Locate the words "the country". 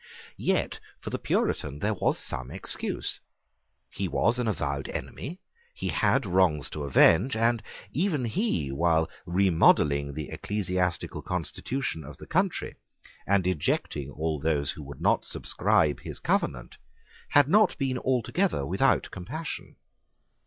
12.17-12.77